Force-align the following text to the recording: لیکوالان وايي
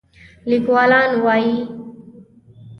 لیکوالان 0.49 1.11
وايي 1.25 1.57